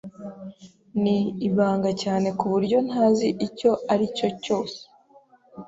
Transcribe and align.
Ni 1.01 1.17
ibanga 1.47 1.91
cyane 2.03 2.27
kuburyo 2.39 2.77
ntazi 2.87 3.27
icyo 3.47 3.71
aricyo 3.93 4.27
cyose. 4.43 4.79